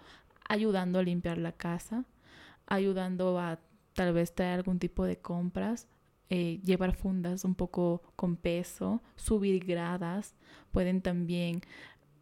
[0.48, 2.04] ayudando a limpiar la casa,
[2.66, 3.58] ayudando a
[3.94, 5.86] tal vez traer algún tipo de compras
[6.30, 10.34] eh, llevar fundas un poco con peso, subir gradas,
[10.72, 11.60] pueden también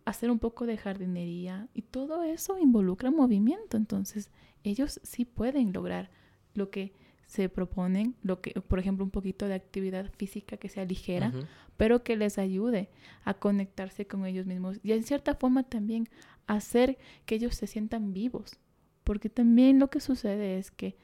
[0.04, 3.76] hacer un poco de jardinería y todo eso involucra movimiento.
[3.76, 4.30] Entonces
[4.64, 6.10] ellos sí pueden lograr
[6.54, 6.92] lo que
[7.26, 11.32] se proponen, lo que, por ejemplo, un poquito de actividad física que sea ligera,
[11.78, 12.90] pero que les ayude
[13.24, 16.08] a conectarse con ellos mismos y en cierta forma también
[16.46, 18.58] hacer que ellos se sientan vivos,
[19.02, 20.96] porque también lo que sucede es que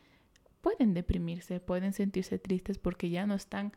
[0.60, 3.72] pueden deprimirse, pueden sentirse tristes porque ya no están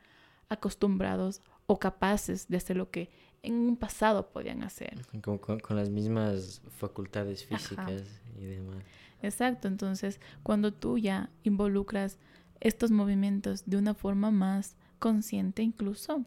[0.50, 3.10] acostumbrados o capaces de hacer lo que
[3.44, 5.02] en un pasado podían hacer.
[5.22, 8.04] Con, con, las mismas facultades físicas
[8.38, 8.84] y demás.
[9.22, 12.18] Exacto, entonces cuando tú ya involucras
[12.60, 16.26] estos movimientos de una forma más consciente incluso,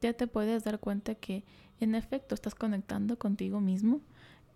[0.00, 1.44] ya te puedes dar cuenta que
[1.80, 4.00] en efecto estás conectando contigo mismo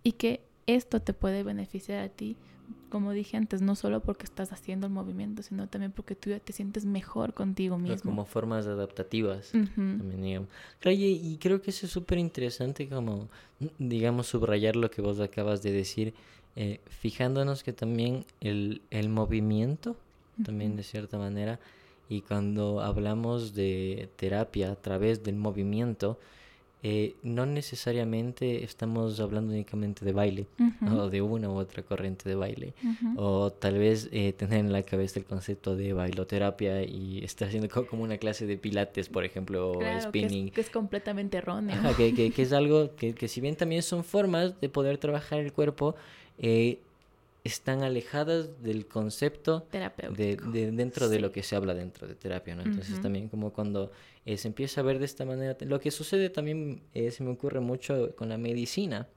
[0.03, 2.37] y que esto te puede beneficiar a ti,
[2.89, 6.41] como dije antes, no solo porque estás haciendo el movimiento, sino también porque tú ya
[6.41, 8.11] te sientes mejor contigo mismo.
[8.11, 9.53] Como formas adaptativas.
[9.53, 10.49] también,
[10.85, 13.29] y creo que eso es súper interesante como,
[13.79, 16.15] digamos, subrayar lo que vos acabas de decir,
[16.57, 19.97] eh, fijándonos que también el, el movimiento,
[20.45, 21.61] también de cierta manera,
[22.09, 26.19] y cuando hablamos de terapia a través del movimiento,
[26.85, 30.47] eh, no necesariamente estamos hablando únicamente de baile
[30.91, 32.75] o de una u otra corriente de baile
[33.17, 37.69] o tal vez eh, tener en la cabeza el concepto de bailoterapia y estar haciendo
[37.87, 40.51] como una clase de pilates por ejemplo o spinning.
[40.51, 41.77] que es, completamente erróneo.
[41.97, 45.53] Que, que, es algo que, que si bien también son formas de poder trabajar el
[45.53, 45.95] cuerpo
[46.39, 46.81] eh,
[47.45, 52.55] están alejadas del concepto de, de, dentro de lo que se habla dentro de terapia,
[52.55, 52.63] ¿no?
[52.63, 53.91] Entonces también como cuando
[54.25, 57.31] eh, se empieza a ver de esta manera, lo que sucede también eh, se me
[57.31, 59.09] ocurre mucho con la medicina,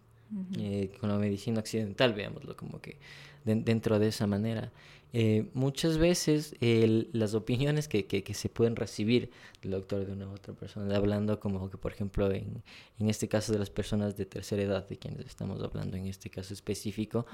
[0.57, 2.97] eh, con la medicina occidental, veámoslo como que
[3.43, 4.71] dentro de esa manera.
[5.13, 9.29] Eh, muchas veces las opiniones que, que, se pueden recibir
[9.61, 12.63] del doctor de una u otra persona, hablando como que, por ejemplo, en,
[12.99, 16.29] en, este caso de las personas de tercera edad, de quienes estamos hablando en este
[16.29, 17.27] caso específico,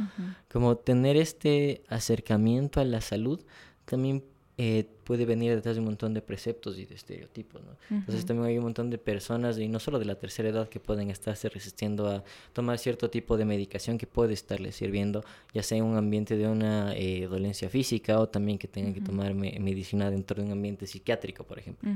[0.52, 3.42] como tener este acercamiento a la salud
[3.86, 4.24] también
[4.64, 7.72] eh, puede venir detrás de un montón de preceptos y de estereotipos, ¿no?
[7.90, 10.80] Entonces también hay un montón de personas, y no solo de la tercera edad, que
[10.80, 15.80] pueden estarse resistiendo a tomar cierto tipo de medicación que puede estarles sirviendo, ya sea
[15.80, 20.12] en un ambiente de una eh, dolencia física o también que tengan que tomar medicina
[20.12, 21.90] dentro de un ambiente psiquiátrico, por ejemplo.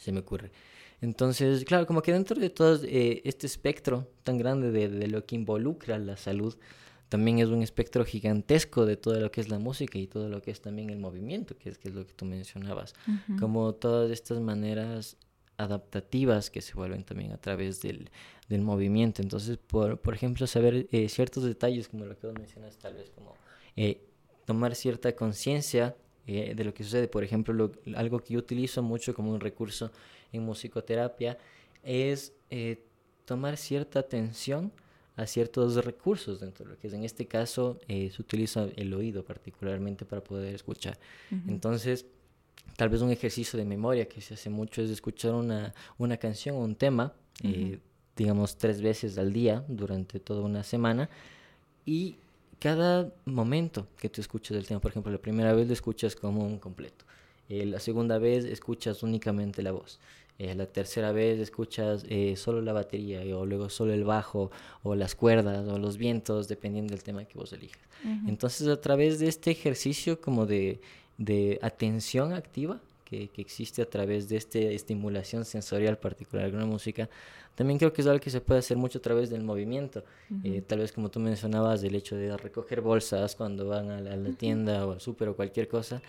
[0.00, 0.50] Se me ocurre.
[1.00, 5.24] Entonces, claro, como que dentro de todo eh, este espectro tan grande de, de, lo
[5.24, 6.56] que involucra la salud,
[7.08, 10.42] también es un espectro gigantesco de todo lo que es la música y todo lo
[10.42, 12.94] que es también el movimiento, que es, que es lo que tú mencionabas,
[13.38, 15.16] como todas estas maneras
[15.56, 18.10] adaptativas que se vuelven también a través del,
[18.48, 19.22] del movimiento.
[19.22, 23.10] Entonces, por, por ejemplo, saber eh, ciertos detalles, como lo que vos mencionas, tal vez
[23.10, 23.34] como
[23.74, 24.06] eh,
[24.44, 27.08] tomar cierta conciencia eh, de lo que sucede.
[27.08, 29.90] Por ejemplo, algo que yo utilizo mucho como un recurso
[30.32, 31.38] en musicoterapia
[31.82, 32.32] es
[33.24, 34.72] tomar cierta atención
[35.18, 36.92] a ciertos recursos dentro de lo que es.
[36.92, 40.96] En este caso eh, se utiliza el oído particularmente para poder escuchar.
[41.48, 42.06] Entonces,
[42.76, 46.54] tal vez un ejercicio de memoria que se hace mucho es escuchar una, una canción
[46.54, 47.80] o un tema, eh,
[48.16, 51.10] digamos, tres veces al día durante toda una semana
[51.84, 52.16] y
[52.60, 56.44] cada momento que tú escuchas el tema, por ejemplo, la primera vez lo escuchas como
[56.44, 57.04] un completo.
[57.48, 59.98] Eh, la segunda vez escuchas únicamente la voz.
[60.38, 64.52] Eh, la tercera vez escuchas eh, solo la batería o luego solo el bajo
[64.84, 67.80] o las cuerdas o los vientos, dependiendo del tema que vos elijas.
[68.28, 70.80] Entonces, a través de este ejercicio como de,
[71.16, 76.66] de atención activa que, que, existe a través de esta estimulación sensorial particular de una
[76.66, 77.08] música,
[77.56, 80.04] también creo que es algo que se puede hacer mucho a través del movimiento.
[80.44, 84.12] Eh, tal vez como tú mencionabas, del hecho de recoger bolsas cuando van a la,
[84.12, 86.00] a la tienda o al súper o cualquier cosa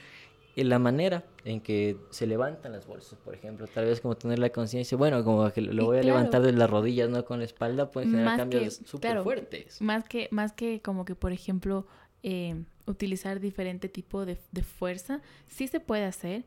[0.63, 4.50] la manera en que se levantan las bolsas, por ejemplo, tal vez como tener la
[4.50, 7.91] conciencia, bueno, como que lo voy a levantar de las rodillas, no con la espalda,
[7.91, 9.82] puede generar cambios súper fuertes.
[9.82, 11.86] Más que, más que como que, por ejemplo,
[12.24, 16.45] eh, utilizar diferente tipo de, fuerza, sí se puede hacer,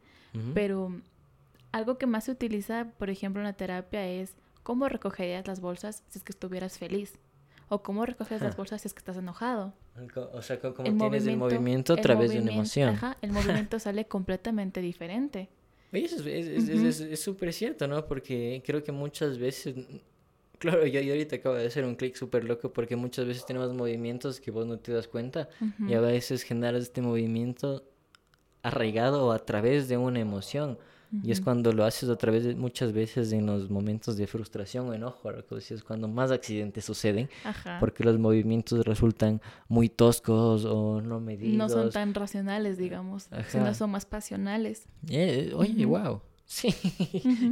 [0.55, 0.91] pero
[1.73, 6.05] algo que más se utiliza, por ejemplo, en la terapia es cómo recogerías las bolsas
[6.09, 7.19] si es que estuvieras feliz
[7.73, 9.73] o cómo recoges las bolsas si es que estás enojado.
[10.35, 12.91] O sea, como tienes el movimiento a través de una emoción.
[12.91, 15.49] Ajá, el movimiento sale completamente diferente.
[15.91, 18.05] Oye, eso es súper es, cierto, ¿no?
[18.05, 19.75] Porque creo que muchas veces,
[20.59, 24.39] claro, yo, ahorita acabo de hacer un clic súper loco porque muchas veces tenemos movimientos
[24.39, 25.49] que vos no te das cuenta
[25.89, 27.85] y a veces generas este movimiento
[28.63, 30.79] arraigado o a través de una emoción.
[31.23, 34.95] Y es cuando lo haces otra vez, muchas veces en los momentos de frustración o
[34.95, 37.29] enojo, es cuando más accidentes suceden,
[37.81, 41.57] porque los movimientos resultan muy toscos o no medidos.
[41.57, 44.87] No son tan racionales, digamos, sino son más pasionales.
[45.09, 46.21] Eh, oye, wow.
[46.45, 46.75] Sí,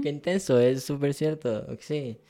[0.03, 1.67] qué intenso, es súper cierto.
[1.79, 2.21] Sí,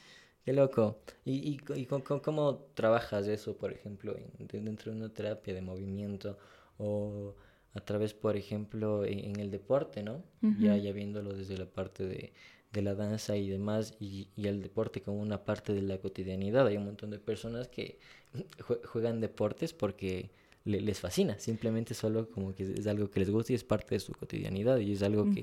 [0.45, 1.01] qué loco.
[1.25, 6.39] ¿Y, y, cómo, trabajas eso, por ejemplo, dentro de una terapia de movimiento
[6.79, 7.35] o
[7.75, 10.23] a través, por ejemplo, en, el deporte, ¿no?
[10.59, 12.33] ya, ya viéndolo desde la parte de,
[12.73, 16.67] de la danza y demás, y, y, el deporte como una parte de la cotidianidad.
[16.67, 17.99] Hay un montón de personas que
[18.85, 20.31] juegan deportes porque
[20.65, 24.01] les fascina, simplemente solo como que es algo que les gusta y es parte de
[24.01, 25.43] su cotidianidad y es algo que,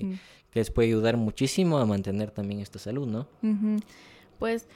[0.52, 3.28] que les puede ayudar muchísimo a mantener también esta salud, ¿no?
[4.38, 4.68] Pues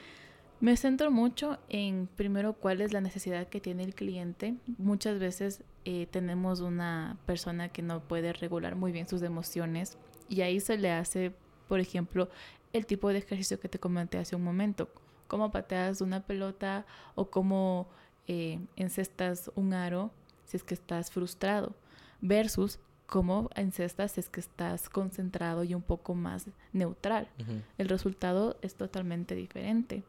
[0.60, 4.56] me centro mucho en primero cuál es la necesidad que tiene el cliente.
[4.78, 10.42] Muchas veces eh, tenemos una persona que no puede regular muy bien sus emociones y
[10.42, 11.34] ahí se le hace,
[11.68, 12.28] por ejemplo,
[12.72, 14.88] el tipo de ejercicio que te comenté hace un momento,
[15.26, 17.88] cómo pateas una pelota o cómo
[18.28, 20.10] eh, encestas un aro
[20.44, 21.74] si es que estás frustrado,
[22.20, 27.28] versus cómo encestas si es que estás concentrado y un poco más neutral.
[27.76, 30.04] El resultado es totalmente diferente.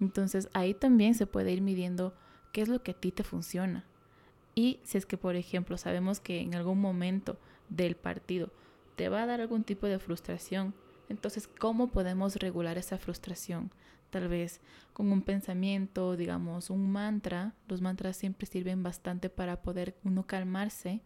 [0.00, 2.14] Entonces ahí también se puede ir midiendo
[2.52, 3.84] qué es lo que a ti te funciona.
[4.56, 7.38] Y si es que, por ejemplo, sabemos que en algún momento
[7.68, 8.50] del partido
[8.96, 10.74] te va a dar algún tipo de frustración,
[11.08, 13.70] entonces, ¿cómo podemos regular esa frustración?
[14.10, 14.60] Tal vez
[14.92, 17.54] con un pensamiento, digamos, un mantra.
[17.68, 21.02] Los mantras siempre sirven bastante para poder uno calmarse.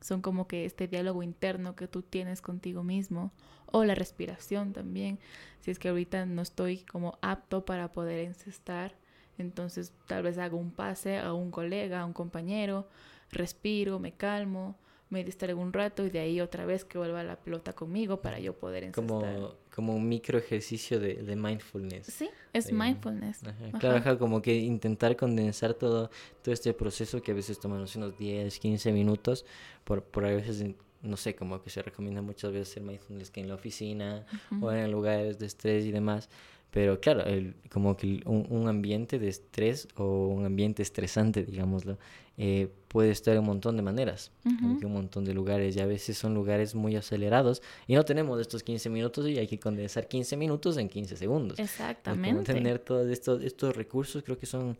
[0.00, 3.32] Son como que este diálogo interno que tú tienes contigo mismo.
[3.66, 5.20] O la respiración también.
[5.60, 8.96] Si es que ahorita no estoy como apto para poder encestar,
[9.40, 12.88] entonces tal vez hago un pase a un colega, a un compañero,
[13.30, 14.76] respiro, me calmo,
[15.10, 18.38] me distraigo un rato y de ahí otra vez que vuelva la pelota conmigo para
[18.38, 19.06] yo poder encestar.
[19.06, 22.06] Como, como un micro ejercicio de, de mindfulness.
[22.06, 23.40] Sí, es mindfulness.
[23.80, 26.10] Claro, como que intentar condensar todo,
[26.42, 29.44] todo este proceso que a veces toma unos 10, 15 minutos,
[29.84, 30.64] por, por a veces
[31.02, 34.26] no sé, como que se recomienda muchas veces hacer mindfulness que en la oficina
[34.60, 36.28] o en lugares de estrés y demás.
[36.70, 41.98] Pero claro, el, como que un, un, ambiente de estrés o un ambiente estresante, digámoslo,
[42.42, 45.80] eh, puede estar en un montón de maneras, como que un montón de lugares, y
[45.80, 49.58] a veces son lugares muy acelerados y no tenemos estos 15 minutos y hay que
[49.58, 51.58] condensar 15 minutos en 15 segundos.
[51.58, 52.54] Exactamente.
[52.54, 54.78] tener todos estos, estos recursos creo que son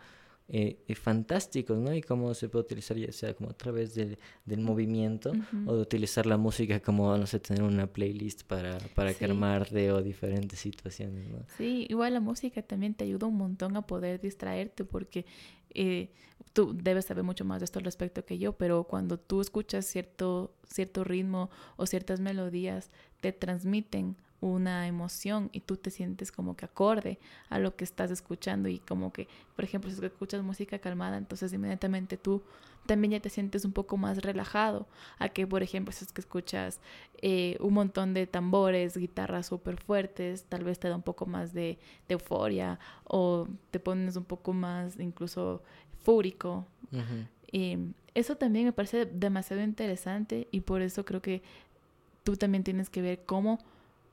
[0.53, 1.95] eh, eh, fantásticos, ¿no?
[1.95, 5.33] Y cómo se puede utilizar ya sea como a través del, del movimiento
[5.65, 10.03] o de utilizar la música como, no sé, tener una playlist para, para calmarte o
[10.03, 11.39] diferentes situaciones, ¿no?
[11.57, 15.25] Sí, igual la música también te ayuda un montón a poder distraerte porque
[15.73, 16.11] eh,
[16.53, 19.87] tú debes saber mucho más de esto al respecto que yo, pero cuando tú escuchas
[19.87, 22.91] cierto, cierto ritmo o ciertas melodías,
[23.21, 27.19] te transmiten una emoción y tú te sientes como que acorde
[27.49, 31.53] a lo que estás escuchando y como que, por ejemplo, si escuchas música calmada, entonces
[31.53, 32.43] inmediatamente tú
[32.87, 34.87] también ya te sientes un poco más relajado
[35.19, 36.81] a que, por ejemplo, si es que escuchas
[37.23, 41.53] eh, un montón de tambores, guitarras súper fuertes, tal vez te da un poco más
[41.53, 41.79] de,
[42.09, 45.63] euforia o te pones un poco más incluso
[46.03, 46.67] fúrico.
[47.53, 47.79] Y
[48.15, 51.43] eso también me parece demasiado interesante y por eso creo que
[52.25, 53.61] tú también tienes que ver cómo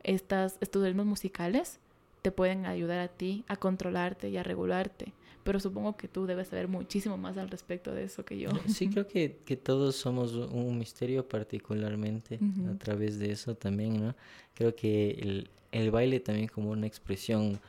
[0.04, 1.80] estas, estos ritmos musicales
[2.22, 5.14] te pueden ayudar a ti a controlarte y a regularte.
[5.44, 8.50] Pero supongo que tú debes saber muchísimo más al respecto de eso que yo.
[8.68, 12.38] Sí, creo que, que todos somos un misterio particularmente
[12.70, 14.16] a través de eso también, ¿no?
[14.56, 17.62] Creo que el, el, baile también como una expresión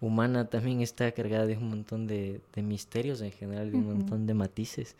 [0.00, 4.26] humana también está cargada de un montón de, de misterios en general, de un montón
[4.26, 4.96] de matices.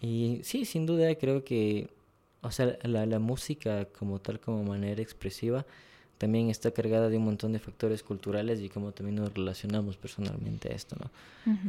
[0.00, 1.90] Y sí, sin duda creo que,
[2.40, 5.66] o sea, la, la música como tal, como manera expresiva,
[6.20, 10.68] también está cargada de un montón de factores culturales y cómo también nos relacionamos personalmente
[10.68, 11.10] a esto, ¿no?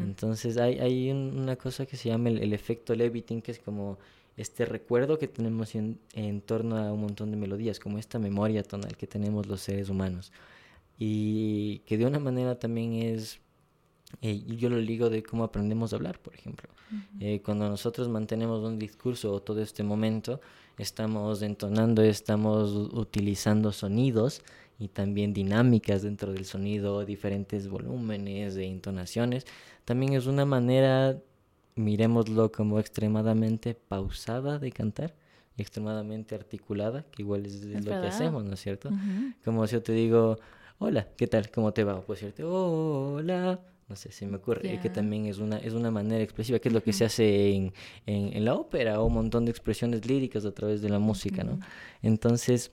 [0.03, 3.97] Entonces hay, hay una cosa que se llama el, efecto Levitin, que es como
[4.35, 8.61] este recuerdo que tenemos en, en, torno a un montón de melodías, como esta memoria
[8.61, 10.33] tonal que tenemos los seres humanos.
[10.99, 13.39] Y que de una manera también es,
[14.21, 16.69] eh, yo lo ligo de cómo aprendemos a hablar, por ejemplo.
[17.21, 20.41] Eh, cuando nosotros mantenemos un discurso o todo este momento,
[20.81, 24.41] estamos entonando, estamos utilizando sonidos
[24.79, 29.45] y también dinámicas dentro del sonido, diferentes volúmenes de entonaciones.
[29.85, 31.17] También es una manera,
[31.75, 35.13] miremoslo como extremadamente pausada de cantar
[35.57, 38.89] extremadamente articulada, que igual es, lo que hacemos, ¿no es cierto?
[39.45, 40.39] Como si yo te digo,
[40.79, 41.51] hola, ¿qué tal?
[41.51, 42.01] ¿Cómo te va?
[42.01, 43.59] Pues cierto, hola,
[43.91, 46.73] no sé, si me ocurre que también es una, es una manera expresiva, que es
[46.73, 47.73] lo que se hace en,
[48.05, 51.59] en, la ópera o un montón de expresiones líricas a través de la música, ¿no?
[52.01, 52.71] Entonces,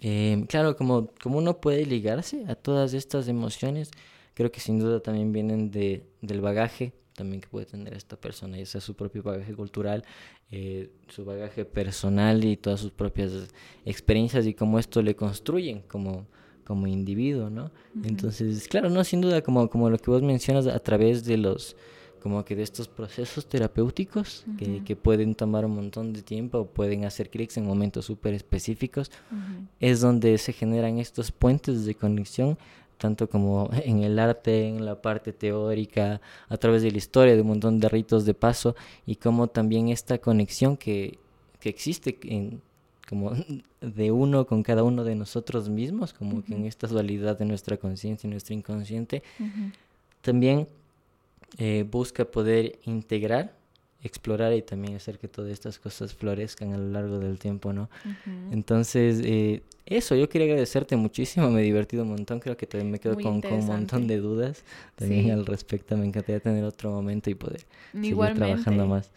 [0.00, 3.92] eh, claro, como, como uno puede ligarse a todas estas emociones,
[4.34, 8.58] creo que sin duda también vienen de, del bagaje también que puede tener esta persona,
[8.58, 10.04] ya sea su propio bagaje cultural,
[10.50, 13.30] eh, su bagaje personal y todas sus propias
[13.84, 16.26] experiencias y cómo esto le construyen como
[16.64, 17.70] como individuo, ¿no?
[18.04, 21.76] Entonces, claro, no, sin duda, como, como lo que vos mencionas a través de los,
[22.22, 26.66] como que de estos procesos terapéuticos que, que, pueden tomar un montón de tiempo o
[26.66, 29.10] pueden hacer clics en momentos súper específicos,
[29.80, 32.56] es donde se generan estos puentes de conexión,
[32.96, 37.42] tanto como en el arte, en la parte teórica, a través de la historia, de
[37.42, 41.18] un montón de ritos de paso, y como también esta conexión que,
[41.58, 42.62] que existe en
[43.12, 43.32] como
[43.82, 47.76] de uno con cada uno de nosotros mismos, como que en esta dualidad de nuestra
[47.76, 49.22] conciencia y nuestro inconsciente,
[50.22, 50.66] también
[51.58, 53.54] eh, busca poder integrar,
[54.02, 57.90] explorar y también hacer que todas estas cosas florezcan a lo largo del tiempo, ¿no?
[58.50, 62.92] Entonces, eh, eso, yo quería agradecerte muchísimo, me he divertido un montón, creo que también
[62.92, 64.64] me quedo con, un montón de dudas
[64.96, 69.10] también al respecto, me encantaría tener otro momento y poder seguir trabajando más.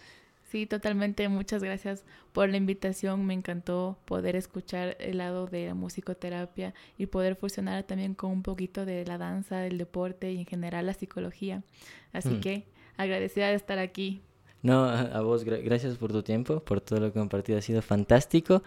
[0.55, 1.27] Sí, totalmente.
[1.27, 3.25] Muchas gracias por la invitación.
[3.25, 8.41] Me encantó poder escuchar el lado de la musicoterapia y poder fusionar también con un
[8.41, 11.61] poquito de la danza, el deporte y en general la psicología.
[12.13, 12.39] Así mm.
[12.39, 12.63] que
[12.95, 14.21] agradecida de estar aquí.
[14.61, 17.57] No, a vos, gracias por tu tiempo, por todo lo que compartido.
[17.57, 18.63] Ha sido fantástico.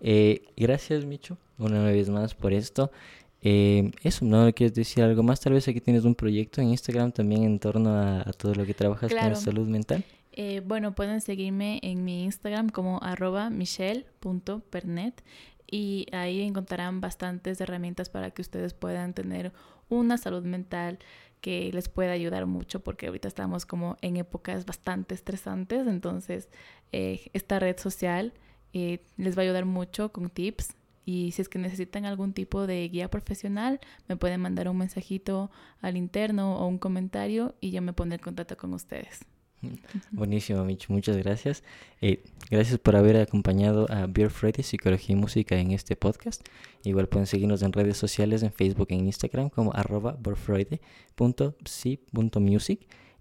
[0.00, 2.92] Eh, gracias, Micho, una vez más por esto.
[3.40, 5.40] Eh, eso, ¿no quieres decir algo más?
[5.40, 8.74] Tal vez aquí tienes un proyecto en Instagram también en torno a, todo lo que
[8.74, 10.04] trabajas con la salud mental.
[10.32, 15.22] Eh, bueno, pueden seguirme en mi Instagram como arroba michelle.pernet
[15.70, 19.52] y ahí encontrarán bastantes herramientas para que ustedes puedan tener
[19.88, 20.98] una salud mental
[21.42, 26.48] que les pueda ayudar mucho porque ahorita estamos como en épocas bastante estresantes, entonces
[26.92, 28.32] eh, esta red social
[28.72, 32.66] eh, les va a ayudar mucho con tips y si es que necesitan algún tipo
[32.66, 37.82] de guía profesional, me pueden mandar un mensajito al interno o un comentario y yo
[37.82, 39.26] me pondré en contacto con ustedes.
[40.10, 40.92] Buenísimo, Micho.
[40.92, 41.62] Muchas gracias.
[42.00, 46.46] Eh, gracias por haber acompañado a Beer Friday Psicología y Música en este podcast.
[46.84, 50.18] Igual pueden seguirnos en redes sociales, en Facebook e Instagram como arroba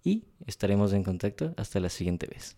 [0.04, 2.58] y estaremos en contacto hasta la siguiente vez.